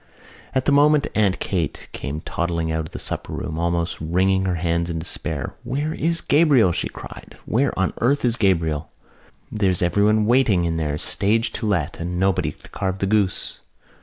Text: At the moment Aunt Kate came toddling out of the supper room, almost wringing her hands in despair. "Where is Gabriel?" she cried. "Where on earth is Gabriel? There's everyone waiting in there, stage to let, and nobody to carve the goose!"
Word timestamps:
At 0.55 0.65
the 0.65 0.71
moment 0.71 1.05
Aunt 1.13 1.37
Kate 1.39 1.87
came 1.91 2.21
toddling 2.21 2.71
out 2.71 2.87
of 2.87 2.91
the 2.91 2.97
supper 2.97 3.33
room, 3.33 3.59
almost 3.59 4.01
wringing 4.01 4.45
her 4.45 4.55
hands 4.55 4.89
in 4.89 4.97
despair. 4.97 5.53
"Where 5.63 5.93
is 5.93 6.21
Gabriel?" 6.21 6.71
she 6.71 6.89
cried. 6.89 7.37
"Where 7.45 7.71
on 7.77 7.93
earth 8.01 8.25
is 8.25 8.35
Gabriel? 8.35 8.89
There's 9.51 9.83
everyone 9.83 10.25
waiting 10.25 10.65
in 10.65 10.77
there, 10.77 10.97
stage 10.97 11.51
to 11.53 11.67
let, 11.67 11.99
and 11.99 12.19
nobody 12.19 12.51
to 12.51 12.69
carve 12.69 12.97
the 12.97 13.05
goose!" 13.05 13.59